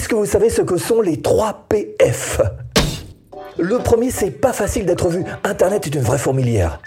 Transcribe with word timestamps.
Est-ce 0.00 0.08
que 0.08 0.14
vous 0.14 0.24
savez 0.24 0.48
ce 0.48 0.62
que 0.62 0.78
sont 0.78 1.02
les 1.02 1.20
3 1.20 1.66
PF 1.68 2.40
Le 3.58 3.76
premier, 3.80 4.10
c'est 4.10 4.30
pas 4.30 4.54
facile 4.54 4.86
d'être 4.86 5.10
vu. 5.10 5.26
Internet 5.44 5.86
est 5.86 5.94
une 5.94 6.00
vraie 6.00 6.16
fourmilière. 6.16 6.80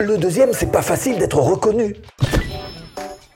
Le 0.00 0.16
deuxième, 0.16 0.54
c'est 0.54 0.72
pas 0.72 0.80
facile 0.80 1.18
d'être 1.18 1.36
reconnu. 1.36 1.94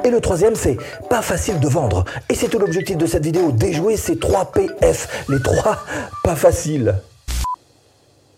Et 0.02 0.08
le 0.10 0.18
troisième, 0.22 0.54
c'est 0.54 0.78
pas 1.10 1.20
facile 1.20 1.60
de 1.60 1.68
vendre. 1.68 2.06
Et 2.30 2.34
c'est 2.34 2.48
tout 2.48 2.58
l'objectif 2.58 2.96
de 2.96 3.04
cette 3.04 3.22
vidéo, 3.22 3.52
déjouer 3.52 3.98
ces 3.98 4.18
3 4.18 4.52
PF, 4.52 5.26
les 5.28 5.42
3 5.42 5.84
pas 6.24 6.34
faciles. 6.34 6.94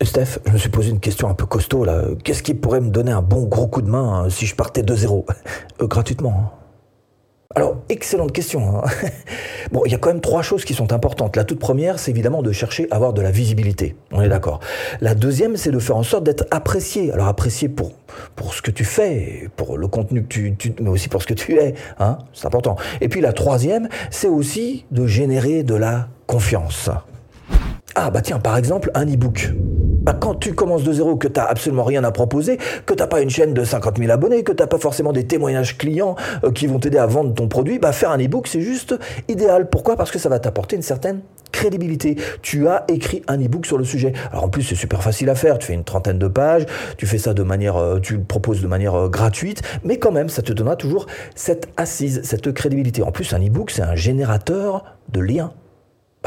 Steph, 0.01 0.39
je 0.45 0.51
me 0.51 0.57
suis 0.57 0.69
posé 0.69 0.89
une 0.89 0.99
question 0.99 1.29
un 1.29 1.35
peu 1.35 1.45
costaud 1.45 1.85
là. 1.85 2.01
Qu'est-ce 2.25 2.43
qui 2.43 2.53
pourrait 2.53 2.81
me 2.81 2.89
donner 2.89 3.13
un 3.13 3.21
bon 3.21 3.43
gros 3.43 3.67
coup 3.67 3.81
de 3.81 3.89
main 3.89 4.25
hein, 4.25 4.29
si 4.29 4.45
je 4.45 4.55
partais 4.57 4.83
de 4.83 4.93
zéro? 4.93 5.25
Euh, 5.81 5.87
Gratuitement. 5.87 6.51
Alors, 7.57 7.77
excellente 7.87 8.33
question. 8.33 8.79
Hein. 8.79 8.83
bon, 9.71 9.83
il 9.85 9.91
y 9.93 9.95
a 9.95 9.97
quand 9.97 10.09
même 10.09 10.19
trois 10.19 10.41
choses 10.41 10.65
qui 10.65 10.73
sont 10.73 10.91
importantes. 10.91 11.37
La 11.37 11.45
toute 11.45 11.59
première, 11.59 11.99
c'est 11.99 12.11
évidemment 12.11 12.43
de 12.43 12.51
chercher 12.51 12.85
à 12.91 12.95
avoir 12.97 13.13
de 13.13 13.21
la 13.21 13.31
visibilité. 13.31 13.95
On 14.11 14.21
est 14.21 14.27
d'accord. 14.27 14.59
La 14.99 15.15
deuxième, 15.15 15.55
c'est 15.55 15.71
de 15.71 15.79
faire 15.79 15.95
en 15.95 16.03
sorte 16.03 16.25
d'être 16.25 16.45
apprécié. 16.51 17.13
Alors, 17.13 17.27
apprécié 17.27 17.69
pour, 17.69 17.93
pour 18.35 18.53
ce 18.53 18.61
que 18.61 18.71
tu 18.71 18.83
fais, 18.83 19.49
pour 19.55 19.77
le 19.77 19.87
contenu 19.87 20.23
que 20.23 20.27
tu, 20.27 20.55
tu 20.57 20.73
mais 20.81 20.89
aussi 20.89 21.07
pour 21.07 21.21
ce 21.21 21.27
que 21.27 21.33
tu 21.33 21.55
es. 21.57 21.75
Hein 21.97 22.17
c'est 22.33 22.45
important. 22.45 22.75
Et 22.99 23.07
puis, 23.07 23.21
la 23.21 23.31
troisième, 23.31 23.87
c'est 24.11 24.27
aussi 24.27 24.85
de 24.91 25.07
générer 25.07 25.63
de 25.63 25.75
la 25.75 26.09
confiance. 26.27 26.89
Ah, 27.95 28.09
bah 28.09 28.21
tiens, 28.21 28.39
par 28.39 28.57
exemple, 28.57 28.91
un 28.95 29.05
e-book. 29.05 29.53
Bah, 30.05 30.13
quand 30.13 30.35
tu 30.35 30.53
commences 30.53 30.83
de 30.83 30.93
zéro, 30.93 31.15
que 31.15 31.27
tu 31.27 31.39
n'as 31.39 31.47
absolument 31.47 31.83
rien 31.83 32.03
à 32.03 32.11
proposer, 32.11 32.59
que 32.85 32.93
tu 32.93 32.99
n'as 33.01 33.07
pas 33.07 33.21
une 33.21 33.31
chaîne 33.31 33.55
de 33.55 33.63
50 33.63 33.97
000 33.97 34.11
abonnés, 34.11 34.43
que 34.43 34.51
tu 34.51 34.61
n'as 34.61 34.67
pas 34.67 34.77
forcément 34.77 35.11
des 35.11 35.25
témoignages 35.25 35.79
clients 35.79 36.15
euh, 36.43 36.51
qui 36.51 36.67
vont 36.67 36.77
t'aider 36.77 36.99
à 36.99 37.07
vendre 37.07 37.33
ton 37.33 37.47
produit, 37.47 37.79
bah, 37.79 37.91
faire 37.91 38.11
un 38.11 38.23
e-book, 38.23 38.45
c'est 38.45 38.61
juste 38.61 38.93
idéal. 39.27 39.67
Pourquoi? 39.67 39.95
Parce 39.95 40.11
que 40.11 40.19
ça 40.19 40.29
va 40.29 40.37
t'apporter 40.37 40.75
une 40.75 40.83
certaine 40.83 41.21
crédibilité. 41.51 42.17
Tu 42.43 42.67
as 42.67 42.85
écrit 42.87 43.23
un 43.27 43.43
e-book 43.43 43.65
sur 43.65 43.79
le 43.79 43.83
sujet. 43.83 44.13
Alors 44.31 44.43
en 44.43 44.49
plus, 44.49 44.61
c'est 44.61 44.75
super 44.75 45.01
facile 45.01 45.27
à 45.31 45.35
faire. 45.35 45.57
Tu 45.57 45.65
fais 45.65 45.73
une 45.73 45.83
trentaine 45.83 46.19
de 46.19 46.27
pages, 46.27 46.67
tu 46.97 47.07
fais 47.07 47.17
ça 47.17 47.33
de 47.33 47.41
manière, 47.41 47.77
euh, 47.77 47.99
tu 47.99 48.13
le 48.17 48.23
proposes 48.23 48.61
de 48.61 48.67
manière 48.67 48.93
euh, 48.93 49.09
gratuite, 49.09 49.63
mais 49.83 49.97
quand 49.97 50.11
même, 50.11 50.29
ça 50.29 50.43
te 50.43 50.53
donnera 50.53 50.75
toujours 50.75 51.07
cette 51.33 51.67
assise, 51.77 52.21
cette 52.23 52.51
crédibilité. 52.51 53.01
En 53.01 53.11
plus, 53.11 53.33
un 53.33 53.43
e-book, 53.43 53.71
c'est 53.71 53.81
un 53.81 53.95
générateur 53.95 54.85
de 55.11 55.19
liens 55.19 55.51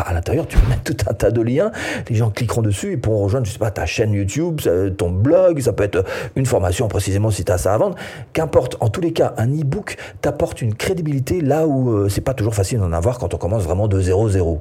à 0.07 0.13
l'intérieur, 0.13 0.47
tu 0.47 0.59
peux 0.59 0.69
mettre 0.69 0.85
tout 0.85 0.97
un 1.09 1.15
tas 1.15 1.31
de 1.31 1.41
liens. 1.41 1.71
Les 2.09 2.17
gens 2.17 2.31
cliqueront 2.31 2.63
dessus 2.63 2.93
et 2.93 2.97
pourront 2.97 3.25
rejoindre, 3.25 3.47
je 3.47 3.53
sais 3.53 3.59
pas, 3.59 3.71
ta 3.71 3.87
chaîne 3.87 4.13
YouTube, 4.13 4.61
ton 4.97 5.11
blog, 5.11 5.61
ça 5.61 5.73
peut 5.73 5.85
être 5.85 6.05
une 6.37 6.47
formation 6.47 6.89
précisément 6.89 7.31
si 7.31 7.45
tu 7.45 7.53
as 7.53 7.59
ça 7.59 7.75
à 7.75 7.79
vendre. 7.79 7.97
Qu'importe, 8.33 8.77
en 8.81 8.89
tous 8.89 9.01
les 9.01 9.13
cas, 9.13 9.35
un 9.37 9.49
e-book 9.49 9.97
t'apporte 10.21 10.63
une 10.63 10.75
crédibilité 10.75 11.41
là 11.41 11.67
où 11.67 11.91
euh, 11.91 12.09
c'est 12.09 12.21
pas 12.21 12.35
toujours 12.35 12.55
facile 12.55 12.79
d'en 12.79 12.93
avoir 12.93 13.19
quand 13.19 13.35
on 13.35 13.39
commence 13.39 13.65
vraiment 13.65 13.89
de 13.89 14.01
0-0. 14.01 14.59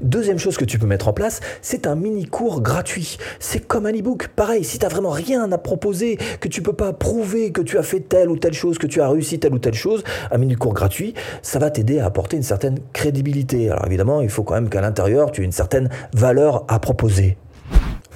Deuxième 0.00 0.38
chose 0.38 0.56
que 0.56 0.64
tu 0.64 0.78
peux 0.78 0.86
mettre 0.86 1.08
en 1.08 1.12
place, 1.12 1.40
c'est 1.62 1.86
un 1.86 1.94
mini 1.94 2.26
cours 2.26 2.60
gratuit. 2.60 3.18
C'est 3.38 3.66
comme 3.66 3.86
un 3.86 3.92
e-book. 3.92 4.28
Pareil, 4.28 4.64
si 4.64 4.78
tu 4.78 4.84
n'as 4.84 4.90
vraiment 4.90 5.10
rien 5.10 5.50
à 5.52 5.58
proposer, 5.58 6.18
que 6.40 6.48
tu 6.48 6.62
peux 6.62 6.72
pas 6.72 6.92
prouver 6.92 7.52
que 7.52 7.62
tu 7.62 7.78
as 7.78 7.82
fait 7.82 8.00
telle 8.00 8.30
ou 8.30 8.36
telle 8.36 8.54
chose, 8.54 8.78
que 8.78 8.86
tu 8.86 9.00
as 9.00 9.08
réussi 9.08 9.38
telle 9.38 9.54
ou 9.54 9.58
telle 9.58 9.74
chose, 9.74 10.04
un 10.30 10.38
mini 10.38 10.54
cours 10.54 10.74
gratuit, 10.74 11.14
ça 11.42 11.58
va 11.58 11.70
t'aider 11.70 11.98
à 11.98 12.06
apporter 12.06 12.36
une 12.36 12.42
certaine 12.42 12.78
crédibilité. 12.92 13.70
Alors 13.70 13.86
évidemment, 13.86 14.20
il 14.20 14.28
faut 14.28 14.42
quand 14.42 14.54
même 14.54 14.68
qu'à 14.68 14.80
l'intérieur, 14.80 15.30
tu 15.32 15.42
aies 15.42 15.44
une 15.44 15.52
certaine 15.52 15.88
valeur 16.14 16.64
à 16.68 16.78
proposer. 16.78 17.36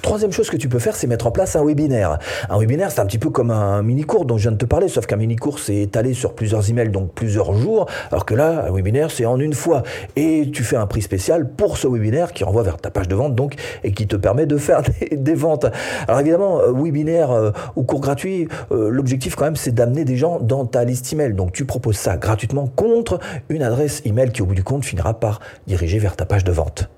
Troisième 0.01 0.31
chose 0.31 0.49
que 0.49 0.57
tu 0.57 0.67
peux 0.67 0.79
faire, 0.79 0.95
c'est 0.95 1.05
mettre 1.05 1.27
en 1.27 1.31
place 1.31 1.55
un 1.55 1.63
webinaire. 1.63 2.17
Un 2.49 2.57
webinaire, 2.57 2.91
c'est 2.91 3.01
un 3.01 3.05
petit 3.05 3.19
peu 3.19 3.29
comme 3.29 3.51
un 3.51 3.83
mini-cours 3.83 4.25
dont 4.25 4.37
je 4.37 4.43
viens 4.43 4.51
de 4.51 4.57
te 4.57 4.65
parler, 4.65 4.87
sauf 4.87 5.05
qu'un 5.05 5.15
mini-cours, 5.15 5.59
c'est 5.59 5.75
étalé 5.75 6.15
sur 6.15 6.33
plusieurs 6.33 6.67
emails, 6.69 6.89
donc 6.89 7.13
plusieurs 7.13 7.53
jours, 7.53 7.85
alors 8.09 8.25
que 8.25 8.33
là, 8.33 8.65
un 8.67 8.71
webinaire, 8.73 9.11
c'est 9.11 9.25
en 9.25 9.39
une 9.39 9.53
fois. 9.53 9.83
Et 10.15 10.49
tu 10.51 10.63
fais 10.63 10.75
un 10.75 10.87
prix 10.87 11.03
spécial 11.03 11.47
pour 11.51 11.77
ce 11.77 11.87
webinaire 11.87 12.33
qui 12.33 12.43
renvoie 12.43 12.63
vers 12.63 12.77
ta 12.77 12.89
page 12.89 13.07
de 13.07 13.15
vente, 13.15 13.35
donc, 13.35 13.53
et 13.83 13.91
qui 13.91 14.07
te 14.07 14.15
permet 14.15 14.47
de 14.47 14.57
faire 14.57 14.81
des, 15.11 15.35
ventes. 15.35 15.67
Alors 16.07 16.19
évidemment, 16.19 16.61
euh, 16.61 16.71
webinaire 16.71 17.29
euh, 17.29 17.51
ou 17.75 17.83
cours 17.83 18.01
gratuit, 18.01 18.47
euh, 18.71 18.89
l'objectif 18.89 19.35
quand 19.35 19.45
même, 19.45 19.55
c'est 19.55 19.73
d'amener 19.73 20.03
des 20.03 20.17
gens 20.17 20.39
dans 20.39 20.65
ta 20.65 20.83
liste 20.83 21.13
email. 21.13 21.33
Donc 21.33 21.51
tu 21.53 21.65
proposes 21.65 21.97
ça 21.97 22.17
gratuitement 22.17 22.65
contre 22.65 23.19
une 23.49 23.61
adresse 23.61 24.01
email 24.05 24.31
qui, 24.31 24.41
au 24.41 24.45
bout 24.45 24.55
du 24.55 24.63
compte, 24.63 24.83
finira 24.83 25.13
par 25.13 25.41
diriger 25.67 25.99
vers 25.99 26.15
ta 26.15 26.25
page 26.25 26.43
de 26.43 26.51
vente. 26.51 26.89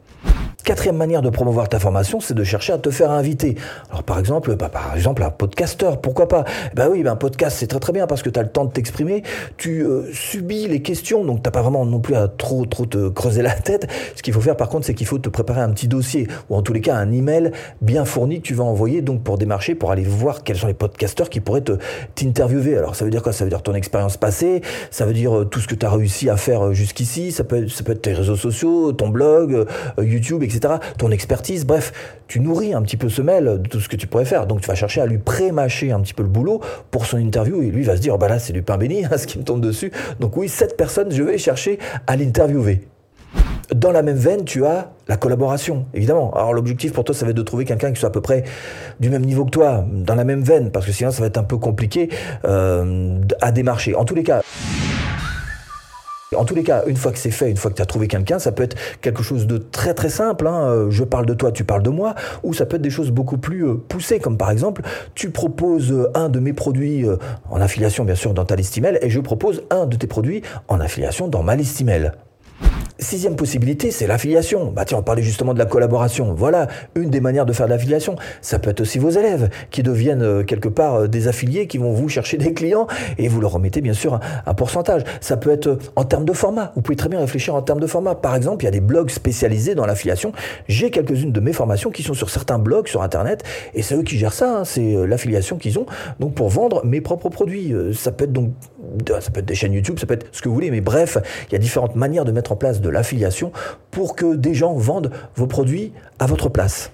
Quatrième 0.64 0.96
manière 0.96 1.22
de 1.22 1.30
promouvoir 1.30 1.68
ta 1.68 1.78
formation, 1.78 2.22
c'est 2.22 2.34
de 2.34 2.44
chercher 2.46 2.72
à 2.72 2.78
te 2.78 2.90
faire 2.90 3.12
inviter. 3.12 3.58
Alors 3.90 4.04
par 4.04 4.18
exemple, 4.18 4.56
bah, 4.56 4.70
par 4.70 4.96
exemple 4.96 5.22
un 5.22 5.30
podcasteur, 5.30 6.00
pourquoi 6.00 6.30
pas? 6.30 6.46
Ben 6.74 6.88
oui, 6.90 7.04
ben, 7.04 7.12
un 7.12 7.16
podcast 7.18 7.58
c'est 7.60 7.68
très 7.68 7.82
très 7.82 7.92
bien 7.92 8.08
parce 8.08 8.24
que 8.24 8.30
tu 8.30 8.40
as 8.40 8.44
le 8.44 8.50
temps 8.50 8.64
de 8.64 8.72
t'exprimer, 8.72 9.24
tu 9.58 9.82
euh, 9.82 10.10
subis 10.14 10.70
les 10.70 10.82
questions, 10.82 11.26
donc 11.26 11.44
t'as 11.44 11.52
pas 11.52 11.62
vraiment 11.62 11.86
non 11.86 12.00
plus 12.00 12.16
à 12.16 12.30
trop 12.30 12.66
trop 12.66 12.86
te 12.86 13.10
creuser 13.10 13.42
la 13.42 13.52
tête. 13.52 13.88
Ce 14.16 14.24
qu'il 14.24 14.34
faut 14.34 14.40
faire 14.40 14.56
par 14.56 14.70
contre, 14.70 14.86
c'est 14.86 14.94
qu'il 14.94 15.06
faut 15.06 15.18
te 15.18 15.28
préparer 15.28 15.60
un 15.60 15.70
petit 15.72 15.90
dossier 15.90 16.30
ou 16.50 16.56
en 16.56 16.62
tous 16.62 16.72
les 16.72 16.80
cas 16.80 16.96
un 16.96 17.12
email 17.12 17.52
bien 17.82 18.06
fourni 18.06 18.38
que 18.38 18.48
tu 18.48 18.54
vas 18.54 18.64
envoyer 18.64 19.02
donc 19.02 19.22
pour 19.22 19.38
démarcher, 19.38 19.76
pour 19.76 19.92
aller 19.92 20.04
voir 20.04 20.46
quels 20.46 20.56
sont 20.56 20.68
les 20.68 20.74
podcasteurs 20.74 21.30
qui 21.30 21.42
pourraient 21.42 21.60
te 21.60 21.74
t'interviewer. 22.16 22.78
Alors 22.78 22.96
ça 22.96 23.04
veut 23.04 23.12
dire 23.12 23.22
quoi? 23.22 23.34
Ça 23.34 23.44
veut 23.44 23.50
dire 23.50 23.64
ton 23.64 23.74
expérience 23.74 24.16
passée, 24.16 24.62
ça 24.92 25.06
veut 25.06 25.14
dire 25.14 25.40
euh, 25.40 25.44
tout 25.44 25.60
ce 25.60 25.68
que 25.68 25.76
tu 25.76 25.86
as 25.86 25.90
réussi 25.90 26.30
à 26.30 26.38
faire 26.38 26.68
euh, 26.68 26.74
jusqu'ici, 26.74 27.34
ça 27.34 27.44
peut 27.44 27.68
ça 27.68 27.84
peut 27.84 27.92
être 27.92 28.04
tes 28.04 28.14
réseaux 28.14 28.38
sociaux, 28.38 28.94
ton 28.94 29.10
blog, 29.10 29.68
YouTube, 29.98 30.42
etc 30.42 30.53
ton 30.60 31.12
expertise, 31.12 31.66
bref, 31.66 31.94
tu 32.28 32.40
nourris 32.40 32.74
un 32.74 32.82
petit 32.82 32.98
peu 32.98 33.10
ce 33.10 33.22
mail 33.22 33.62
de 33.62 33.70
tout 33.70 33.80
ce 33.80 33.90
que 33.90 33.96
tu 33.96 34.08
pourrais 34.08 34.26
faire. 34.26 34.48
Donc 34.48 34.62
tu 34.62 34.68
vas 34.68 34.76
chercher 34.76 35.02
à 35.02 35.06
lui 35.06 35.18
pré-mâcher 35.18 35.92
un 35.92 36.00
petit 36.02 36.14
peu 36.14 36.24
le 36.24 36.30
boulot 36.30 36.62
pour 36.92 37.06
son 37.06 37.18
interview 37.18 37.62
et 37.62 37.68
lui 37.68 37.84
va 37.84 37.96
se 37.96 38.02
dire, 38.02 38.18
bah 38.18 38.28
là 38.28 38.40
c'est 38.40 38.54
du 38.54 38.62
pain 38.62 38.78
béni, 38.78 39.06
hein, 39.06 39.10
ce 39.18 39.28
qui 39.28 39.38
me 39.38 39.44
tombe 39.44 39.62
dessus. 39.62 39.92
Donc 40.20 40.38
oui, 40.38 40.50
cette 40.50 40.78
personne, 40.78 41.12
je 41.12 41.24
vais 41.24 41.38
chercher 41.38 41.80
à 42.08 42.16
l'interviewer. 42.16 42.82
Dans 43.74 43.92
la 43.92 44.04
même 44.04 44.18
veine, 44.18 44.46
tu 44.46 44.66
as 44.66 44.92
la 45.08 45.18
collaboration, 45.18 45.86
évidemment. 45.94 46.32
Alors 46.34 46.54
l'objectif 46.54 46.94
pour 46.94 47.04
toi, 47.04 47.16
ça 47.16 47.26
va 47.26 47.32
être 47.32 47.38
de 47.38 47.42
trouver 47.42 47.66
quelqu'un 47.66 47.92
qui 47.92 48.00
soit 48.00 48.10
à 48.10 48.12
peu 48.12 48.22
près 48.22 48.44
du 49.00 49.10
même 49.10 49.24
niveau 49.24 49.46
que 49.46 49.52
toi, 49.52 49.86
dans 49.92 50.16
la 50.16 50.26
même 50.26 50.44
veine, 50.44 50.70
parce 50.70 50.86
que 50.86 50.92
sinon 50.92 51.12
ça 51.12 51.22
va 51.22 51.28
être 51.28 51.38
un 51.38 51.44
peu 51.44 51.58
compliqué 51.58 52.10
euh, 52.46 53.20
à 53.42 53.52
démarcher. 53.52 53.96
En 53.96 54.06
tous 54.06 54.16
les 54.16 54.24
cas... 54.24 54.42
En 56.36 56.46
tous 56.46 56.56
les 56.56 56.64
cas, 56.64 56.84
une 56.88 56.96
fois 56.96 57.12
que 57.12 57.18
c'est 57.18 57.32
fait, 57.32 57.50
une 57.50 57.58
fois 57.58 57.72
que 57.72 57.76
tu 57.76 57.82
as 57.82 57.86
trouvé 57.86 58.08
quelqu'un, 58.08 58.40
ça 58.40 58.52
peut 58.52 58.64
être 58.64 58.78
quelque 59.02 59.24
chose 59.24 59.48
de 59.48 59.58
très 59.58 59.94
très 59.94 60.10
simple. 60.10 60.48
Hein. 60.48 60.68
Euh, 60.68 60.92
je 60.92 61.04
parle 61.04 61.26
de 61.26 61.34
toi, 61.34 61.52
tu 61.52 61.64
parles 61.64 61.84
de 61.84 61.90
moi. 61.90 62.16
Ou 62.44 62.54
ça 62.54 62.66
peut 62.66 62.78
être 62.78 62.82
des 62.82 62.90
choses 62.90 63.12
beaucoup 63.12 63.38
plus 63.38 63.66
euh, 63.66 63.76
poussées, 63.76 64.20
comme 64.20 64.38
par 64.38 64.52
exemple, 64.52 64.82
tu 65.16 65.30
proposes 65.30 65.92
euh, 65.92 66.12
un 66.16 66.30
de 66.30 66.40
mes 66.40 66.54
produits 66.54 67.06
en 67.50 67.62
affiliation, 67.62 68.06
bien 68.06 68.16
sûr, 68.16 68.34
dans 68.34 68.46
ta 68.46 68.56
liste 68.56 68.78
email, 68.78 68.98
et 69.02 69.10
je 69.10 69.20
propose 69.20 69.64
un 69.70 69.86
de 69.86 69.96
tes 69.96 70.08
produits 70.08 70.42
en 70.68 70.80
affiliation 70.80 71.28
dans 71.28 71.44
ma 71.44 71.56
liste 71.56 71.82
email. 71.82 72.12
Sixième 73.00 73.36
possibilité, 73.36 73.90
c'est 73.90 74.06
l'affiliation. 74.06 74.72
Bah 74.72 74.86
tiens, 74.86 75.00
on 75.00 75.02
parlait 75.02 75.24
justement 75.24 75.56
de 75.56 75.60
la 75.60 75.66
collaboration. 75.66 76.36
Voilà 76.36 76.68
une 76.94 77.10
des 77.10 77.22
manières 77.22 77.48
de 77.48 77.52
faire 77.52 77.66
de 77.66 77.72
l'affiliation. 77.72 78.16
Ça 78.42 78.60
peut 78.60 78.70
être 78.70 78.82
aussi 78.82 79.00
vos 79.00 79.10
élèves 79.10 79.50
qui 79.72 79.82
deviennent 79.82 80.22
euh, 80.22 80.44
quelque 80.44 80.70
part 80.70 80.96
euh, 80.96 81.08
des 81.08 81.28
affiliés, 81.28 81.66
qui 81.66 81.80
vont 81.80 81.92
vous 81.92 82.08
chercher 82.08 82.38
des 82.38 82.54
clients 82.54 82.86
et 83.18 83.28
vous 83.28 83.42
leur 83.42 83.54
remettez 83.54 83.82
bien 83.82 83.94
sûr 83.94 84.20
un, 84.46 84.54
pourcentage. 84.54 85.02
Ça 85.22 85.38
peut 85.38 85.50
être 85.50 85.68
euh, 85.68 85.80
en 85.96 86.04
termes 86.04 86.26
de 86.26 86.34
format. 86.34 86.72
Vous 86.76 86.84
pouvez 86.84 86.96
très 86.96 87.10
bien 87.10 87.20
réfléchir 87.20 87.56
en 87.56 87.64
termes 87.64 87.80
de 87.80 87.88
format. 87.88 88.14
Par 88.14 88.36
exemple, 88.36 88.64
il 88.64 88.66
y 88.66 88.70
a 88.70 88.72
des 88.72 88.80
blogs 88.80 89.10
spécialisés 89.10 89.74
dans 89.74 89.88
l'affiliation. 89.88 90.32
J'ai 90.68 90.92
quelques-unes 90.92 91.32
de 91.32 91.40
mes 91.40 91.54
formations 91.54 91.90
qui 91.90 92.04
sont 92.04 92.14
sur 92.14 92.30
certains 92.30 92.60
blogs 92.60 92.88
sur 92.88 93.02
Internet 93.02 93.44
et 93.74 93.82
c'est 93.82 93.96
eux 93.96 94.04
qui 94.04 94.20
gèrent 94.20 94.34
ça. 94.34 94.60
Hein. 94.60 94.66
C'est 94.66 95.08
l'affiliation 95.08 95.58
qu'ils 95.58 95.80
ont 95.80 95.88
donc 96.20 96.36
pour 96.36 96.50
vendre 96.50 96.86
mes 96.86 97.02
propres 97.02 97.30
produits. 97.30 97.74
Ça 97.94 98.12
peut 98.12 98.26
être 98.26 98.34
donc 98.34 98.52
ça 99.20 99.32
peut 99.32 99.40
être 99.40 99.46
des 99.46 99.56
chaînes 99.56 99.74
YouTube, 99.74 100.00
ça 100.00 100.06
peut 100.06 100.14
être 100.14 100.28
ce 100.32 100.42
que 100.42 100.50
vous 100.50 100.56
voulez, 100.56 100.72
mais 100.72 100.82
bref, 100.82 101.18
il 101.50 101.54
y 101.54 101.56
a 101.56 101.60
différentes 101.60 101.96
manières 101.96 102.26
de 102.26 102.32
mettre 102.32 102.52
en 102.52 102.56
place 102.56 102.82
de 102.82 102.90
l'affiliation 102.90 103.52
pour 103.92 104.16
que 104.16 104.36
des 104.36 104.54
gens 104.54 104.74
vendent 104.74 105.12
vos 105.36 105.48
produits 105.48 105.94
à 106.20 106.26
votre 106.26 106.50
place. 106.50 106.92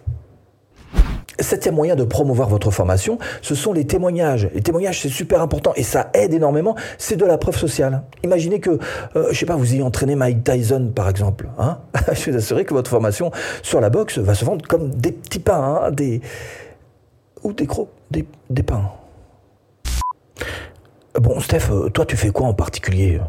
Septième 1.39 1.75
moyen 1.75 1.95
de 1.95 2.03
promouvoir 2.03 2.49
votre 2.49 2.69
formation, 2.69 3.17
ce 3.41 3.55
sont 3.55 3.71
les 3.71 3.87
témoignages. 3.87 4.49
Les 4.53 4.61
témoignages, 4.61 5.01
c'est 5.01 5.09
super 5.09 5.41
important 5.41 5.71
et 5.77 5.83
ça 5.83 6.09
aide 6.13 6.33
énormément. 6.33 6.75
C'est 6.97 7.15
de 7.15 7.23
la 7.23 7.37
preuve 7.37 7.55
sociale. 7.55 8.03
Imaginez 8.23 8.59
que, 8.59 8.77
je 9.15 9.19
euh, 9.19 9.27
je 9.31 9.39
sais 9.39 9.45
pas, 9.45 9.55
vous 9.55 9.73
ayez 9.73 9.81
entraîné 9.81 10.15
Mike 10.15 10.43
Tyson, 10.43 10.91
par 10.93 11.07
exemple. 11.07 11.47
Hein 11.57 11.77
je 12.09 12.15
suis 12.15 12.35
assuré 12.35 12.65
que 12.65 12.73
votre 12.73 12.89
formation 12.89 13.31
sur 13.61 13.79
la 13.79 13.89
boxe 13.89 14.17
va 14.17 14.35
se 14.35 14.43
vendre 14.43 14.67
comme 14.67 14.89
des 14.89 15.13
petits 15.13 15.39
pains, 15.39 15.81
hein, 15.83 15.91
des 15.91 16.19
ou 17.43 17.53
des 17.53 17.67
des, 18.11 18.25
des 18.49 18.63
pains. 18.63 18.91
Bon, 21.15 21.39
Steph, 21.39 21.71
euh, 21.71 21.89
toi, 21.89 22.05
tu 22.05 22.15
fais 22.15 22.29
quoi 22.29 22.47
en 22.47 22.53
particulier? 22.53 23.19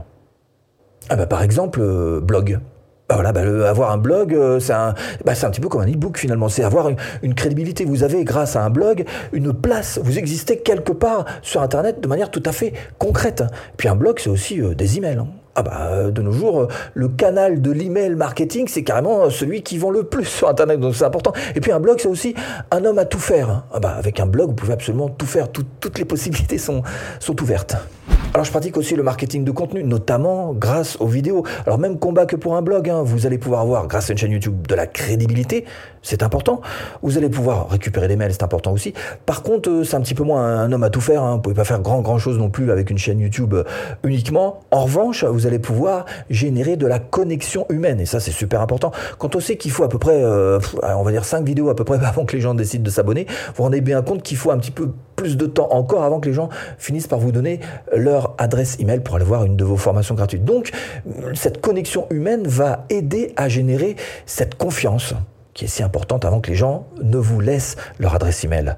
Ah 1.09 1.17
bah, 1.17 1.27
Par 1.27 1.43
exemple, 1.43 1.81
euh, 1.81 2.21
blog. 2.21 2.61
Bah 3.09 3.17
voilà, 3.17 3.32
bah, 3.32 3.69
avoir 3.69 3.91
un 3.91 3.99
blog, 3.99 4.35
euh, 4.35 4.61
c'est 4.61 4.73
un, 4.73 4.94
bah, 5.25 5.32
un 5.43 5.50
petit 5.50 5.61
peu 5.61 5.69
comme 5.69 5.81
un 5.81 5.91
e-book 5.91 6.19
finalement. 6.19 6.49
C'est 6.49 6.62
avoir 6.62 6.91
une, 7.23 7.35
crédibilité. 7.35 7.85
Vous 7.85 8.05
avez, 8.05 8.23
grâce 8.23 8.55
à 8.55 8.65
un 8.65 8.71
blog, 8.71 9.05
une 9.32 9.53
place. 9.53 9.99
Vous 10.03 10.19
existez 10.19 10.59
quelque 10.59 10.93
part 10.93 11.25
sur 11.43 11.62
Internet 11.62 12.00
de 12.00 12.06
manière 12.06 12.31
tout 12.31 12.43
à 12.44 12.53
fait 12.53 12.75
concrète. 12.99 13.43
Puis 13.79 13.88
un 13.88 13.97
blog, 13.97 14.21
c'est 14.21 14.31
aussi 14.31 14.61
des 14.61 14.99
emails. 14.99 15.19
Hein. 15.19 15.29
Ah 15.56 15.62
bah, 15.62 16.11
de 16.11 16.23
nos 16.23 16.32
jours, 16.32 16.69
le 16.94 17.08
canal 17.08 17.61
de 17.61 17.70
l'email 17.73 18.14
marketing, 18.14 18.69
c'est 18.69 18.85
carrément 18.85 19.29
celui 19.31 19.62
qui 19.62 19.79
vend 19.79 19.91
le 19.91 20.05
plus 20.05 20.25
sur 20.25 20.49
Internet, 20.49 20.79
donc 20.79 20.94
c'est 20.94 21.05
important. 21.05 21.32
Et 21.55 21.61
puis 21.61 21.73
un 21.73 21.81
blog, 21.81 21.99
c'est 22.00 22.08
aussi 22.08 22.35
un 22.70 22.85
homme 22.85 22.99
à 22.99 23.05
tout 23.05 23.19
faire. 23.19 23.64
Ah 23.73 23.81
bah, 23.81 23.94
avec 23.99 24.20
un 24.20 24.26
blog, 24.26 24.50
vous 24.50 24.55
pouvez 24.55 24.73
absolument 24.73 25.08
tout 25.08 25.26
faire, 25.26 25.50
toutes 25.50 25.99
les 25.99 26.05
possibilités 26.05 26.58
sont 26.58 26.82
ouvertes. 27.41 27.76
Alors 28.32 28.44
je 28.44 28.53
pratique 28.53 28.77
aussi 28.77 28.94
le 28.94 29.03
marketing 29.03 29.43
de 29.43 29.50
contenu, 29.50 29.82
notamment 29.82 30.55
grâce 30.55 30.97
aux 31.00 31.09
vidéos. 31.09 31.43
Alors 31.67 31.81
même 31.81 31.99
combat 31.99 32.27
que 32.27 32.37
pour 32.37 32.55
un 32.55 32.62
blog, 32.62 32.88
hein, 32.88 33.03
vous 33.03 33.27
allez 33.27 33.38
pouvoir 33.38 33.61
avoir 33.61 33.88
grâce 33.88 34.09
à 34.09 34.12
une 34.12 34.19
chaîne 34.19 34.31
YouTube 34.31 34.69
de 34.69 34.77
la 34.77 34.87
crédibilité, 34.87 35.65
c'est 36.00 36.23
important. 36.23 36.61
Vous 37.03 37.19
allez 37.19 37.29
pouvoir 37.29 37.69
récupérer 37.69 38.06
des 38.06 38.15
mails, 38.15 38.32
c'est 38.32 38.44
important 38.44 38.71
aussi. 38.71 38.94
Par 39.27 39.43
contre, 39.43 39.69
euh, 39.69 39.85
c'est 39.85 39.97
un 39.97 40.00
petit 40.00 40.15
peu 40.15 40.23
moins 40.23 40.44
un 40.61 40.71
homme 40.71 40.85
à 40.85 40.91
tout 40.91 41.00
faire. 41.00 41.25
Hein. 41.25 41.35
Vous 41.35 41.41
pouvez 41.43 41.56
pas 41.56 41.65
faire 41.65 41.81
grand 41.81 42.03
grand 42.03 42.19
chose 42.19 42.38
non 42.38 42.50
plus 42.50 42.71
avec 42.71 42.91
une 42.91 42.99
chaîne 42.99 43.19
YouTube 43.19 43.53
euh, 43.53 43.65
uniquement. 44.05 44.61
En 44.71 44.85
revanche, 44.85 45.25
vous 45.25 45.49
allez 45.49 45.59
pouvoir 45.59 46.05
générer 46.31 46.76
de 46.76 46.87
la 46.87 47.00
connexion 47.00 47.67
humaine 47.69 47.99
et 47.99 48.06
ça 48.06 48.21
c'est 48.21 48.31
super 48.31 48.61
important. 48.61 48.93
Quand 49.19 49.35
on 49.35 49.41
sait 49.41 49.56
qu'il 49.56 49.73
faut 49.73 49.83
à 49.83 49.88
peu 49.88 49.99
près, 49.99 50.23
euh, 50.23 50.61
on 50.85 51.03
va 51.03 51.11
dire 51.11 51.25
5 51.25 51.44
vidéos 51.44 51.69
à 51.69 51.75
peu 51.75 51.83
près 51.83 51.99
avant 52.05 52.25
que 52.25 52.37
les 52.37 52.41
gens 52.41 52.55
décident 52.55 52.85
de 52.85 52.91
s'abonner, 52.91 53.26
vous 53.29 53.55
vous 53.56 53.62
rendez 53.65 53.81
bien 53.81 54.00
compte 54.03 54.23
qu'il 54.23 54.37
faut 54.37 54.53
un 54.53 54.59
petit 54.59 54.71
peu 54.71 54.91
plus 55.21 55.37
de 55.37 55.45
temps 55.45 55.69
encore 55.71 56.03
avant 56.03 56.19
que 56.19 56.29
les 56.31 56.35
gens 56.35 56.49
finissent 56.79 57.07
par 57.07 57.19
vous 57.19 57.31
donner 57.31 57.61
leur 57.95 58.35
adresse 58.39 58.81
email 58.81 59.01
pour 59.01 59.17
aller 59.17 59.25
voir 59.27 59.45
une 59.45 59.55
de 59.55 59.65
vos 59.65 59.77
formations 59.77 60.15
gratuites. 60.15 60.47
Donc, 60.47 60.71
cette 61.35 61.61
connexion 61.61 62.07
humaine 62.09 62.47
va 62.47 62.87
aider 62.89 63.35
à 63.37 63.51
générer 63.51 63.97
cette 64.25 64.55
confiance 64.55 65.13
qui 65.53 65.67
est 65.67 65.69
si 65.69 65.83
importante 65.83 66.25
avant 66.25 66.41
que 66.41 66.49
les 66.49 66.57
gens 66.57 66.87
ne 67.03 67.19
vous 67.19 67.39
laissent 67.39 67.77
leur 67.99 68.15
adresse 68.15 68.45
email. 68.45 68.77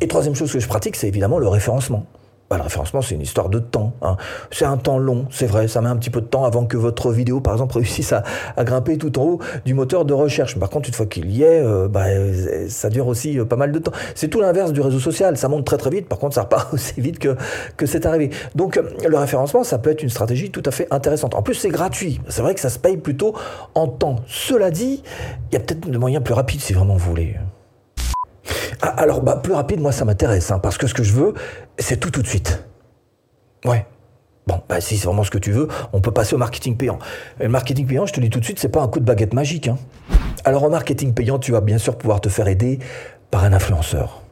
Et 0.00 0.08
troisième 0.08 0.34
chose 0.34 0.52
que 0.52 0.58
je 0.58 0.66
pratique, 0.66 0.96
c'est 0.96 1.06
évidemment 1.06 1.38
le 1.38 1.46
référencement. 1.46 2.06
Bah, 2.50 2.56
le 2.56 2.62
référencement, 2.62 3.02
c'est 3.02 3.14
une 3.14 3.20
histoire 3.20 3.50
de 3.50 3.58
temps. 3.58 3.92
Hein. 4.00 4.16
C'est 4.50 4.64
un 4.64 4.78
temps 4.78 4.98
long, 4.98 5.26
c'est 5.30 5.46
vrai. 5.46 5.68
Ça 5.68 5.82
met 5.82 5.88
un 5.88 5.96
petit 5.96 6.08
peu 6.08 6.22
de 6.22 6.26
temps 6.26 6.46
avant 6.46 6.64
que 6.64 6.78
votre 6.78 7.12
vidéo, 7.12 7.40
par 7.40 7.52
exemple, 7.52 7.74
réussisse 7.74 8.14
à, 8.14 8.22
grimper 8.64 8.96
tout 8.96 9.18
en 9.18 9.24
haut 9.24 9.38
du 9.66 9.74
moteur 9.74 10.06
de 10.06 10.14
recherche. 10.14 10.58
Par 10.58 10.70
contre, 10.70 10.88
une 10.88 10.94
fois 10.94 11.04
qu'il 11.04 11.30
y 11.30 11.42
est, 11.42 11.60
euh, 11.60 11.88
bah, 11.88 12.06
ça 12.68 12.88
dure 12.88 13.06
aussi 13.06 13.38
euh, 13.38 13.44
pas 13.44 13.56
mal 13.56 13.70
de 13.70 13.78
temps. 13.78 13.92
C'est 14.14 14.28
tout 14.28 14.40
l'inverse 14.40 14.72
du 14.72 14.80
réseau 14.80 14.98
social. 14.98 15.36
Ça 15.36 15.48
monte 15.48 15.66
très 15.66 15.76
très 15.76 15.90
vite. 15.90 16.08
Par 16.08 16.18
contre, 16.18 16.34
ça 16.34 16.42
repart 16.42 16.72
aussi 16.72 16.98
vite 16.98 17.18
que, 17.18 17.36
que 17.76 17.84
c'est 17.84 18.06
arrivé. 18.06 18.30
Donc, 18.54 18.80
le 19.06 19.16
référencement, 19.18 19.62
ça 19.62 19.78
peut 19.78 19.90
être 19.90 20.02
une 20.02 20.08
stratégie 20.08 20.50
tout 20.50 20.62
à 20.64 20.70
fait 20.70 20.88
intéressante. 20.90 21.34
En 21.34 21.42
plus, 21.42 21.54
c'est 21.54 21.68
gratuit. 21.68 22.18
C'est 22.28 22.40
vrai 22.40 22.54
que 22.54 22.60
ça 22.60 22.70
se 22.70 22.78
paye 22.78 22.96
plutôt 22.96 23.34
en 23.74 23.88
temps. 23.88 24.16
Cela 24.26 24.70
dit, 24.70 25.02
il 25.50 25.54
y 25.54 25.56
a 25.56 25.60
peut-être 25.60 25.88
des 25.88 25.98
moyens 25.98 26.24
plus 26.24 26.34
rapides 26.34 26.60
si 26.60 26.72
vraiment 26.72 26.96
vous 26.96 27.10
voulez. 27.10 27.36
Ah, 28.82 28.88
alors, 28.96 29.22
bah, 29.22 29.40
plus 29.42 29.52
rapide, 29.52 29.80
moi, 29.80 29.92
ça 29.92 30.04
m'intéresse, 30.04 30.50
hein, 30.50 30.58
parce 30.58 30.78
que 30.78 30.86
ce 30.86 30.94
que 30.94 31.02
je 31.02 31.12
veux, 31.12 31.34
c'est 31.78 31.98
tout 31.98 32.10
tout 32.10 32.22
de 32.22 32.26
suite. 32.26 32.64
Ouais. 33.64 33.86
Bon, 34.46 34.62
bah, 34.68 34.80
si 34.80 34.96
c'est 34.96 35.06
vraiment 35.06 35.24
ce 35.24 35.30
que 35.30 35.38
tu 35.38 35.52
veux, 35.52 35.68
on 35.92 36.00
peut 36.00 36.10
passer 36.10 36.34
au 36.34 36.38
marketing 36.38 36.76
payant. 36.76 36.98
Le 37.38 37.48
marketing 37.48 37.86
payant, 37.86 38.06
je 38.06 38.12
te 38.12 38.20
dis 38.20 38.30
tout 38.30 38.40
de 38.40 38.44
suite, 38.44 38.58
c'est 38.58 38.70
pas 38.70 38.80
un 38.80 38.88
coup 38.88 39.00
de 39.00 39.04
baguette 39.04 39.34
magique. 39.34 39.68
Hein. 39.68 39.76
Alors, 40.44 40.64
au 40.64 40.70
marketing 40.70 41.12
payant, 41.12 41.38
tu 41.38 41.52
vas 41.52 41.60
bien 41.60 41.78
sûr 41.78 41.96
pouvoir 41.98 42.20
te 42.20 42.28
faire 42.28 42.48
aider 42.48 42.78
par 43.30 43.44
un 43.44 43.52
influenceur. 43.52 44.22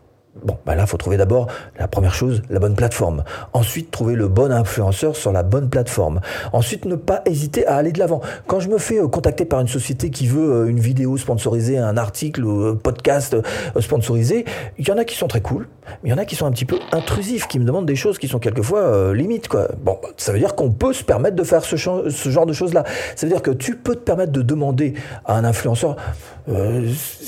Bon, 0.45 0.59
ben 0.67 0.75
là, 0.75 0.83
il 0.83 0.89
faut 0.89 0.97
trouver 0.97 1.17
d'abord 1.17 1.49
la 1.79 1.89
première 1.89 2.15
chose, 2.15 2.43
la 2.51 2.59
bonne 2.59 2.75
plateforme. 2.75 3.25
Ensuite, 3.53 3.91
trouver 3.91 4.15
le 4.15 4.29
bon 4.29 4.53
influenceur 4.53 5.17
sur 5.17 5.33
la 5.33 5.43
bonne 5.43 5.69
plateforme. 5.69 6.21
Ensuite, 6.53 6.85
ne 6.85 6.95
pas 6.95 7.23
hésiter 7.25 7.67
à 7.67 7.77
aller 7.77 7.93
de 7.93 7.99
l'avant. 7.99 8.21
Quand 8.47 8.61
je 8.61 8.69
me 8.69 8.79
fais 8.79 8.99
euh, 8.99 9.09
contacter 9.09 9.45
par 9.45 9.61
une 9.61 9.69
société 9.69 10.11
qui 10.11 10.27
veut 10.27 10.53
euh, 10.53 10.69
une 10.69 10.81
vidéo 10.81 11.17
sponsorisée, 11.17 11.79
un 11.79 11.97
article 11.97 12.45
un 12.45 12.77
podcast 12.77 13.35
euh, 13.35 13.81
sponsorisé, 13.81 14.45
il 14.79 14.87
y 14.87 14.91
en 14.91 14.99
a 14.99 15.05
qui 15.05 15.17
sont 15.17 15.29
très 15.29 15.41
cool, 15.41 15.69
mais 16.03 16.11
il 16.11 16.11
y 16.11 16.15
en 16.15 16.19
a 16.19 16.25
qui 16.25 16.37
sont 16.37 16.47
un 16.47 16.53
petit 16.53 16.65
peu 16.65 16.79
intrusifs, 16.93 17.49
qui 17.49 17.59
me 17.59 17.65
demandent 17.65 17.87
des 17.87 17.97
choses 17.97 18.19
qui 18.19 18.29
sont 18.29 18.39
quelquefois 18.39 19.15
limites. 19.15 19.49
Quoi. 19.49 19.69
Bon, 19.83 19.99
ça 20.17 20.33
veut 20.33 20.39
dire 20.39 20.55
qu'on 20.55 20.71
peut 20.71 20.93
se 20.93 21.05
permettre 21.05 21.37
de 21.37 21.45
faire 21.45 21.65
ce, 21.65 21.77
ce 21.77 22.29
genre 22.31 22.47
de 22.47 22.53
choses-là. 22.53 22.85
Ça 23.15 23.27
veut 23.27 23.33
dire 23.33 23.43
que 23.43 23.51
tu 23.51 23.77
peux 23.77 23.95
te 23.95 24.01
permettre 24.01 24.33
de 24.33 24.43
demander 24.43 24.95
à 25.25 25.37
un 25.37 25.45
influenceur 25.45 25.97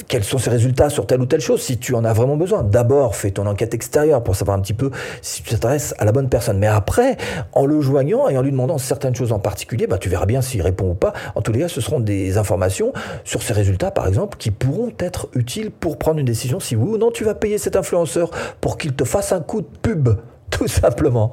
quels 0.08 0.24
sont 0.24 0.38
ses 0.38 0.50
résultats 0.50 0.90
sur 0.90 1.06
telle 1.06 1.20
ou 1.20 1.26
telle 1.26 1.40
chose, 1.40 1.60
si 1.60 1.78
tu 1.78 1.94
en 1.94 2.04
as 2.04 2.12
vraiment 2.12 2.36
besoin? 2.36 2.62
D'abord, 2.62 3.16
fais 3.16 3.30
ton 3.30 3.46
enquête 3.46 3.74
extérieure 3.74 4.22
pour 4.22 4.36
savoir 4.36 4.56
un 4.56 4.60
petit 4.60 4.74
peu 4.74 4.90
si 5.22 5.42
tu 5.42 5.50
t'adresses 5.50 5.94
à 5.98 6.04
la 6.04 6.12
bonne 6.12 6.28
personne. 6.28 6.58
Mais 6.58 6.66
après, 6.66 7.16
en 7.52 7.66
le 7.66 7.80
joignant 7.80 8.28
et 8.28 8.38
en 8.38 8.42
lui 8.42 8.52
demandant 8.52 8.78
certaines 8.78 9.14
choses 9.14 9.32
en 9.32 9.38
particulier, 9.38 9.86
bah, 9.86 9.98
tu 9.98 10.08
verras 10.08 10.26
bien 10.26 10.40
s'il 10.40 10.62
répond 10.62 10.90
ou 10.90 10.94
pas. 10.94 11.12
En 11.34 11.42
tous 11.42 11.52
les 11.52 11.60
cas, 11.60 11.68
ce 11.68 11.80
seront 11.80 12.00
des 12.00 12.38
informations 12.38 12.92
sur 13.24 13.42
ses 13.42 13.52
résultats, 13.52 13.90
par 13.90 14.06
exemple, 14.06 14.38
qui 14.38 14.50
pourront 14.50 14.92
être 14.98 15.28
utiles 15.34 15.70
pour 15.70 15.98
prendre 15.98 16.20
une 16.20 16.26
décision 16.26 16.60
si 16.60 16.76
oui 16.76 16.94
ou 16.94 16.98
non 16.98 17.10
tu 17.10 17.24
vas 17.24 17.34
payer 17.34 17.58
cet 17.58 17.76
influenceur 17.76 18.30
pour 18.60 18.78
qu'il 18.78 18.94
te 18.94 19.04
fasse 19.04 19.32
un 19.32 19.40
coup 19.40 19.62
de 19.62 19.68
pub 19.82 20.10
tout 20.58 20.68
simplement. 20.68 21.32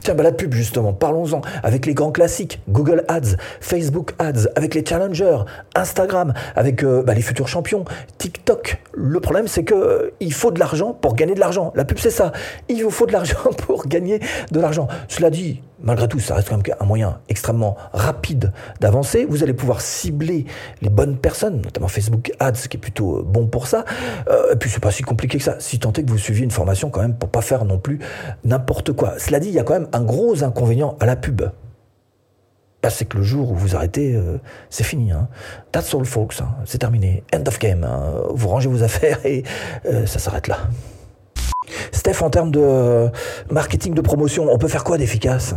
Tiens, 0.00 0.14
bah 0.14 0.22
la 0.22 0.32
pub 0.32 0.54
justement, 0.54 0.92
parlons-en 0.92 1.40
avec 1.62 1.86
les 1.86 1.94
grands 1.94 2.12
classiques, 2.12 2.60
Google 2.68 3.04
Ads, 3.08 3.36
Facebook 3.60 4.14
Ads, 4.18 4.48
avec 4.56 4.74
les 4.74 4.84
challengers, 4.84 5.38
Instagram, 5.74 6.32
avec 6.56 6.82
euh, 6.84 7.02
bah, 7.02 7.14
les 7.14 7.22
futurs 7.22 7.48
champions, 7.48 7.84
TikTok. 8.18 8.82
Le 8.94 9.20
problème 9.20 9.48
c'est 9.48 9.64
que 9.64 9.74
euh, 9.74 10.10
il 10.20 10.32
faut 10.32 10.50
de 10.50 10.58
l'argent 10.58 10.92
pour 10.92 11.14
gagner 11.14 11.34
de 11.34 11.40
l'argent. 11.40 11.72
La 11.74 11.84
pub 11.84 11.98
c'est 11.98 12.10
ça, 12.10 12.32
il 12.68 12.82
vous 12.82 12.90
faut 12.90 13.06
de 13.06 13.12
l'argent 13.12 13.50
pour 13.66 13.86
gagner 13.86 14.20
de 14.50 14.60
l'argent. 14.60 14.88
Cela 15.08 15.30
dit, 15.30 15.60
malgré 15.82 16.08
tout, 16.08 16.20
ça 16.20 16.34
reste 16.34 16.48
quand 16.48 16.56
même 16.56 16.76
un 16.78 16.84
moyen 16.84 17.20
extrêmement 17.28 17.76
rapide 17.92 18.52
d'avancer. 18.80 19.26
Vous 19.28 19.42
allez 19.42 19.52
pouvoir 19.52 19.80
cibler 19.80 20.46
les 20.82 20.90
bonnes 20.90 21.16
personnes, 21.18 21.60
notamment 21.62 21.88
Facebook 21.88 22.32
Ads, 22.38 22.68
qui 22.68 22.76
est 22.76 22.80
plutôt 22.80 23.18
euh, 23.18 23.22
bon 23.22 23.46
pour 23.46 23.66
ça. 23.66 23.84
Euh, 24.28 24.52
et 24.52 24.56
puis 24.56 24.70
c'est 24.70 24.80
pas 24.80 24.90
si 24.90 25.02
compliqué 25.02 25.38
que 25.38 25.44
ça. 25.44 25.56
Si 25.58 25.78
tant 25.78 25.92
est 25.92 26.02
que 26.02 26.10
vous 26.10 26.18
suiviez 26.18 26.44
une 26.44 26.50
formation 26.50 26.90
quand 26.90 27.00
même 27.00 27.14
pour 27.14 27.28
pas 27.28 27.42
faire 27.42 27.64
non 27.64 27.78
plus 27.78 27.98
n'importe 28.44 28.92
quoi. 28.92 29.18
Cela 29.18 29.40
dit, 29.40 29.48
il 29.48 29.54
y 29.54 29.58
a 29.58 29.64
quand 29.64 29.74
même 29.74 29.88
un 29.92 30.02
gros 30.02 30.44
inconvénient 30.44 30.96
à 31.00 31.06
la 31.06 31.16
pub. 31.16 31.42
C'est 32.88 33.04
que 33.04 33.18
le 33.18 33.22
jour 33.22 33.50
où 33.50 33.54
vous 33.54 33.76
arrêtez, 33.76 34.14
euh, 34.14 34.38
c'est 34.70 34.84
fini. 34.84 35.12
Hein. 35.12 35.28
That's 35.70 35.94
all, 35.94 36.04
folks. 36.06 36.40
Hein. 36.40 36.48
C'est 36.64 36.78
terminé. 36.78 37.22
End 37.34 37.42
of 37.46 37.58
game. 37.58 37.84
Hein. 37.84 38.14
Vous 38.30 38.48
rangez 38.48 38.70
vos 38.70 38.82
affaires 38.82 39.18
et 39.24 39.44
ça 40.06 40.18
s'arrête 40.18 40.48
là. 40.48 40.58
Steph, 42.10 42.24
en 42.24 42.30
termes 42.30 42.50
de 42.50 43.08
marketing 43.50 43.94
de 43.94 44.00
promotion, 44.00 44.48
on 44.50 44.58
peut 44.58 44.66
faire 44.66 44.82
quoi 44.82 44.98
d'efficace? 44.98 45.54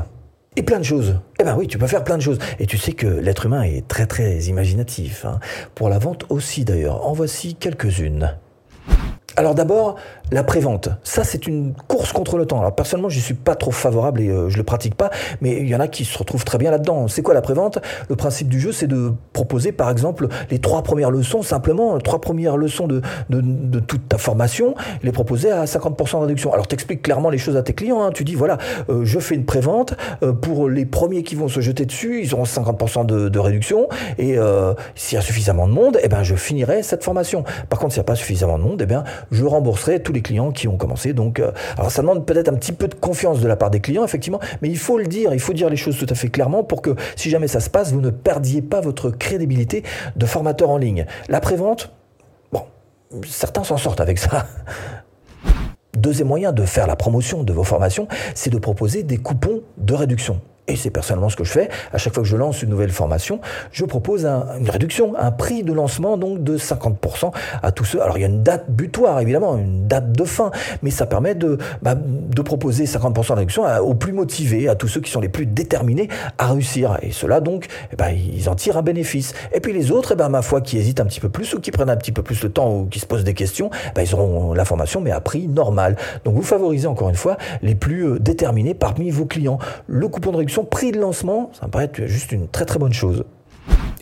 Et 0.56 0.62
plein 0.62 0.78
de 0.78 0.84
choses. 0.84 1.16
Eh 1.40 1.44
ben 1.44 1.56
oui, 1.58 1.66
tu 1.66 1.80
peux 1.80 1.88
faire 1.88 2.04
plein 2.04 2.16
de 2.16 2.22
choses. 2.22 2.38
Et 2.60 2.68
tu 2.68 2.78
sais 2.78 2.92
que 2.92 3.08
l'être 3.08 3.48
humain 3.48 3.64
est 3.64 3.88
très 3.88 4.06
très 4.06 4.38
imaginatif. 4.42 5.26
Hein. 5.26 5.40
Pour 5.74 5.90
la 5.90 5.98
vente 5.98 6.26
aussi 6.30 6.64
d'ailleurs. 6.64 7.08
En 7.08 7.14
voici 7.14 7.56
quelques-unes. 7.56 8.38
Alors 9.36 9.56
d'abord, 9.56 9.96
la 10.32 10.44
prévente. 10.44 10.90
Ça, 11.04 11.24
c'est 11.24 11.48
une 11.48 11.74
course 11.88 12.12
contre 12.12 12.38
le 12.38 12.46
temps. 12.46 12.60
Alors 12.60 12.76
personnellement, 12.76 13.10
je 13.10 13.20
suis 13.20 13.34
pas 13.34 13.56
trop 13.56 13.72
favorable 13.72 14.22
et 14.22 14.30
euh, 14.30 14.50
je 14.50 14.58
le 14.58 14.64
pratique 14.64 14.96
pas, 14.96 15.12
mais 15.42 15.58
il 15.58 15.68
y 15.68 15.76
en 15.76 15.80
a 15.80 15.88
qui 15.88 16.06
se 16.06 16.18
retrouvent 16.18 16.46
très 16.46 16.58
bien 16.58 16.72
là-dedans. 16.72 17.08
C'est 17.08 17.22
quoi 17.22 17.34
la 17.34 17.42
prévente? 17.42 17.80
Le 18.10 18.16
principe 18.16 18.48
du 18.48 18.60
jeu, 18.60 18.72
c'est 18.72 18.88
de 18.88 19.14
proposer, 19.34 19.72
par 19.72 19.90
exemple, 19.90 20.28
les 20.50 20.60
trois 20.60 20.82
premières 20.82 21.12
leçons, 21.12 21.42
simplement, 21.42 21.98
trois 22.00 22.22
premières 22.22 22.58
leçons 22.58 22.88
de, 22.88 23.02
de, 23.30 23.80
toute 23.80 24.08
ta 24.10 24.18
formation, 24.18 24.76
les 25.04 25.12
proposer 25.12 25.52
à 25.52 25.66
50% 25.66 26.14
de 26.14 26.26
réduction. 26.26 26.54
Alors 26.54 26.68
t'expliques 26.68 27.02
clairement 27.02 27.30
les 27.30 27.38
choses 27.38 27.58
à 27.58 27.64
tes 27.64 27.74
clients. 27.74 28.02
Hein. 28.02 28.12
Tu 28.12 28.24
dis, 28.24 28.36
voilà, 28.36 28.58
euh, 28.90 29.06
je 29.06 29.20
fais 29.20 29.36
une 29.36 29.46
prévente. 29.46 29.96
Euh, 30.24 30.34
pour 30.34 30.70
les 30.70 30.86
premiers 30.86 31.24
qui 31.24 31.36
vont 31.36 31.48
se 31.48 31.60
jeter 31.60 31.86
dessus, 31.86 32.22
ils 32.24 32.34
auront 32.34 32.44
50% 32.44 33.06
de, 33.06 33.30
de, 33.30 33.40
réduction. 33.40 33.88
Et 34.18 34.38
s'il 34.96 35.16
y 35.16 35.20
a 35.20 35.22
suffisamment 35.22 35.68
de 35.68 35.74
monde, 35.74 36.00
eh 36.02 36.08
ben, 36.08 36.24
je 36.24 36.36
finirai 36.36 36.82
cette 36.82 37.04
formation. 37.04 37.44
Par 37.70 37.80
contre, 37.80 37.94
s'il 37.94 38.00
n'y 38.00 38.06
a 38.06 38.08
pas 38.08 38.16
suffisamment 38.16 38.58
de 38.58 38.64
monde, 38.64 38.82
eh 38.82 38.86
bien, 38.86 39.04
je 39.32 39.44
rembourserai 39.44 40.00
tous 40.14 40.16
les 40.16 40.22
clients 40.22 40.52
qui 40.52 40.68
ont 40.68 40.78
commencé. 40.78 41.14
Donc, 41.14 41.40
euh, 41.40 41.52
alors 41.78 41.92
ça 41.92 42.02
demande 42.02 42.26
peut-être 42.26 42.50
un 42.50 42.54
petit 42.54 42.72
peu 42.72 42.88
de 42.88 42.94
confiance 42.94 43.42
de 43.42 43.48
la 43.48 43.56
part 43.56 43.72
des 43.72 43.80
clients, 43.80 44.04
effectivement, 44.04 44.40
mais 44.62 44.70
il 44.70 44.78
faut 44.78 44.98
le 44.98 45.08
dire, 45.08 45.34
il 45.34 45.40
faut 45.40 45.54
dire 45.54 45.70
les 45.70 45.78
choses 45.78 45.98
tout 45.98 46.06
à 46.10 46.16
fait 46.16 46.30
clairement 46.30 46.64
pour 46.64 46.82
que 46.82 46.96
si 47.16 47.30
jamais 47.30 47.48
ça 47.48 47.60
se 47.60 47.70
passe, 47.70 47.92
vous 47.92 48.02
ne 48.02 48.12
perdiez 48.12 48.62
pas 48.62 48.82
votre 48.82 49.10
crédibilité 49.10 49.84
de 50.16 50.26
formateur 50.26 50.70
en 50.70 50.78
ligne. 50.78 51.06
La 51.30 51.40
prévente, 51.40 51.92
bon, 52.52 52.64
certains 53.28 53.64
s'en 53.64 53.78
sortent 53.78 54.02
avec 54.02 54.20
ça. 54.20 54.46
Deuxième 55.98 56.28
moyen 56.28 56.52
de 56.52 56.64
faire 56.64 56.88
la 56.88 56.96
promotion 56.96 57.44
de 57.44 57.54
vos 57.54 57.64
formations, 57.64 58.08
c'est 58.36 58.50
de 58.50 58.58
proposer 58.58 59.04
des 59.04 59.18
coupons 59.18 59.62
de 59.78 59.94
réduction. 59.94 60.42
Et 60.68 60.78
c'est 60.78 60.92
personnellement 60.92 61.28
ce 61.28 61.36
que 61.36 61.44
je 61.44 61.52
fais. 61.52 61.70
À 61.92 61.98
chaque 61.98 62.14
fois 62.14 62.24
que 62.24 62.30
je 62.30 62.38
lance 62.38 62.62
une 62.62 62.70
nouvelle 62.70 62.92
formation, 62.92 63.42
je 63.74 63.84
propose 63.84 64.26
une 64.26 64.70
réduction, 64.70 65.14
un 65.18 65.32
prix 65.32 65.62
de 65.64 65.74
lancement 65.74 66.18
donc 66.18 66.42
de 66.42 66.58
50% 66.58 67.32
à 67.62 67.72
tous 67.74 67.84
ceux. 67.84 68.02
Alors 68.02 68.18
il 68.18 68.22
y 68.22 68.24
a 68.24 68.28
une 68.28 68.44
date 68.44 68.70
butoir 68.70 69.20
évidemment, 69.20 69.58
une 69.58 69.88
date 69.88 70.14
de 70.14 70.24
fin, 70.24 70.52
mais 70.82 70.90
ça 70.90 71.06
permet 71.06 71.36
de, 71.36 71.58
bah, 71.82 71.96
de 71.96 72.42
proposer 72.42 72.86
50% 72.86 73.30
de 73.30 73.34
réduction 73.34 73.66
aux 73.82 73.94
plus 73.94 74.14
motivés, 74.14 74.70
à 74.70 74.76
tous 74.76 74.88
ceux 74.88 75.02
qui 75.02 75.12
sont 75.12 75.20
les 75.20 75.28
plus 75.28 75.46
déterminés 75.46 76.08
à 76.38 76.48
réussir. 76.48 76.98
Et 77.02 77.12
cela 77.12 77.42
donc, 77.42 77.68
eh 77.92 77.98
ben, 77.98 78.10
ils 78.12 78.48
en 78.48 78.56
tirent 78.56 78.78
un 78.78 78.84
bénéfice. 78.84 79.34
Et 79.54 79.60
puis 79.60 79.74
les 79.74 79.92
autres, 79.92 80.14
eh 80.14 80.16
ben, 80.16 80.30
ma 80.30 80.42
foi, 80.42 80.62
qui 80.62 80.78
hésitent 80.78 81.02
un 81.02 81.06
petit 81.06 81.20
peu 81.20 81.30
plus 81.30 81.54
ou 81.54 81.60
qui 81.60 81.72
prennent 81.72 81.90
un 81.90 81.98
petit 81.98 82.14
peu 82.14 82.24
plus 82.24 82.42
le 82.42 82.50
temps 82.50 82.74
ou 82.74 82.86
qui 82.86 83.00
se 83.00 83.06
posent 83.06 83.26
des 83.26 83.34
questions, 83.34 83.70
ben, 83.96 84.04
ils 84.04 84.14
auront 84.14 84.54
la 84.54 84.64
formation 84.64 85.02
mais 85.02 85.12
à 85.12 85.20
prix 85.20 85.50
normal. 85.50 85.98
Donc 86.24 86.36
vous 86.36 86.42
favorisez 86.42 86.88
encore 86.88 87.10
une 87.10 87.16
fois 87.16 87.38
les 87.62 87.76
plus 87.76 88.08
euh, 88.08 88.20
déterminés 88.20 88.74
parmi 88.74 89.12
vos 89.12 89.26
clients. 89.26 89.60
Le 89.88 90.08
coupon 90.08 90.32
de 90.32 90.38
réduction 90.38 90.53
prix 90.62 90.92
de 90.92 91.00
lancement, 91.00 91.50
ça 91.60 91.66
me 91.66 91.72
paraît 91.72 91.90
juste 92.06 92.32
une 92.32 92.48
très 92.48 92.66
très 92.66 92.78
bonne 92.78 92.94
chose. 92.94 93.26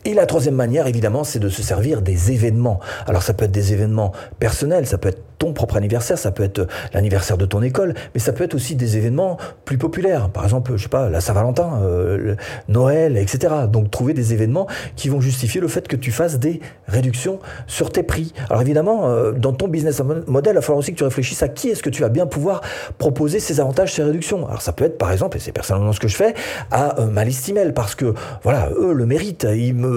Et 0.03 0.15
la 0.15 0.25
troisième 0.25 0.55
manière, 0.55 0.87
évidemment, 0.87 1.23
c'est 1.23 1.37
de 1.37 1.49
se 1.49 1.61
servir 1.61 2.01
des 2.01 2.31
événements. 2.31 2.79
Alors 3.05 3.21
ça 3.21 3.33
peut 3.33 3.45
être 3.45 3.51
des 3.51 3.71
événements 3.71 4.13
personnels, 4.39 4.87
ça 4.87 4.97
peut 4.97 5.09
être 5.09 5.21
ton 5.37 5.53
propre 5.53 5.77
anniversaire, 5.77 6.17
ça 6.17 6.31
peut 6.31 6.43
être 6.43 6.67
l'anniversaire 6.93 7.37
de 7.37 7.45
ton 7.45 7.61
école, 7.63 7.93
mais 8.13 8.19
ça 8.19 8.31
peut 8.31 8.43
être 8.43 8.53
aussi 8.53 8.75
des 8.75 8.97
événements 8.97 9.37
plus 9.65 9.77
populaires. 9.77 10.29
Par 10.29 10.43
exemple, 10.43 10.73
je 10.75 10.83
sais 10.83 10.89
pas, 10.89 11.09
la 11.09 11.21
Saint-Valentin, 11.21 11.81
euh, 11.83 12.35
Noël, 12.67 13.17
etc. 13.17 13.53
Donc 13.71 13.91
trouver 13.91 14.13
des 14.13 14.33
événements 14.33 14.67
qui 14.95 15.09
vont 15.09 15.21
justifier 15.21 15.61
le 15.61 15.67
fait 15.67 15.87
que 15.87 15.95
tu 15.95 16.11
fasses 16.11 16.39
des 16.39 16.61
réductions 16.87 17.39
sur 17.67 17.91
tes 17.91 18.03
prix. 18.03 18.33
Alors 18.49 18.61
évidemment, 18.61 19.07
euh, 19.07 19.31
dans 19.31 19.53
ton 19.53 19.67
business 19.67 20.01
model, 20.27 20.53
il 20.53 20.55
va 20.55 20.61
falloir 20.61 20.79
aussi 20.79 20.93
que 20.93 20.97
tu 20.97 21.03
réfléchisses 21.03 21.41
à 21.41 21.47
qui 21.47 21.69
est-ce 21.69 21.81
que 21.81 21.89
tu 21.89 22.01
vas 22.01 22.09
bien 22.09 22.25
pouvoir 22.27 22.61
proposer 22.99 23.39
ces 23.39 23.59
avantages, 23.59 23.93
ces 23.93 24.03
réductions. 24.03 24.47
Alors 24.47 24.61
ça 24.61 24.73
peut 24.73 24.85
être 24.85 24.97
par 24.97 25.11
exemple, 25.11 25.37
et 25.37 25.39
c'est 25.39 25.51
personnellement 25.51 25.93
ce 25.93 25.99
que 25.99 26.07
je 26.07 26.15
fais, 26.15 26.33
à 26.71 26.99
euh, 27.01 27.71
parce 27.73 27.95
que 27.95 28.13
voilà, 28.43 28.69
eux 28.79 28.93
le 28.93 29.05
méritent, 29.05 29.47
ils 29.51 29.73
me 29.73 29.90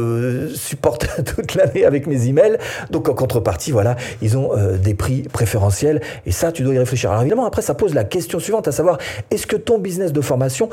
supportent 0.55 1.09
toute 1.37 1.55
l'année 1.55 1.85
avec 1.85 2.07
mes 2.07 2.27
emails, 2.27 2.59
donc 2.91 3.09
en 3.09 3.15
contrepartie, 3.15 3.73
voilà, 3.73 3.97
ils 4.23 4.37
ont 4.37 4.51
des 4.83 4.95
prix 4.95 5.23
préférentiel. 5.23 6.01
Et 6.27 6.33
ça, 6.33 6.53
tu 6.53 6.63
dois 6.63 6.75
y 6.75 6.79
réfléchir. 6.79 7.11
Alors 7.11 7.23
évidemment, 7.23 7.47
après, 7.47 7.63
ça 7.63 7.75
pose 7.75 7.95
la 7.95 8.05
question 8.05 8.39
suivante, 8.39 8.69
à 8.69 8.73
savoir, 8.73 8.99
est-ce 9.31 9.47
que 9.47 9.57
ton 9.57 9.79
business 9.79 10.13
de 10.13 10.21
formation 10.21 10.69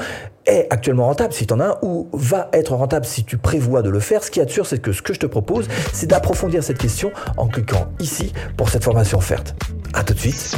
est 0.45 0.67
actuellement 0.69 1.05
rentable? 1.05 1.33
Si 1.33 1.47
tu 1.47 1.53
en 1.53 1.59
as 1.59 1.65
un, 1.65 1.77
ou 1.81 2.07
va 2.13 2.49
être 2.53 2.73
rentable 2.73 3.05
si 3.05 3.23
tu 3.23 3.37
prévois 3.37 3.81
de 3.81 3.89
le 3.89 3.99
faire? 3.99 4.23
Ce 4.23 4.31
qui 4.31 4.39
est 4.39 4.49
sûr, 4.49 4.65
c'est 4.65 4.79
que 4.79 4.91
ce 4.91 5.01
que 5.01 5.13
je 5.13 5.19
te 5.19 5.25
propose, 5.25 5.67
c'est 5.93 6.07
d'approfondir 6.07 6.63
cette 6.63 6.77
question 6.77 7.11
en 7.37 7.47
cliquant 7.47 7.91
ici 7.99 8.33
pour 8.57 8.69
cette 8.69 8.83
formation 8.83 9.17
offerte. 9.17 9.55
À 9.93 10.03
tout 10.03 10.13
de 10.13 10.19
suite, 10.19 10.55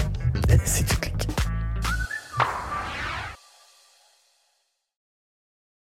si 0.65 0.83
tu 0.83 0.95
cliques. 0.97 1.27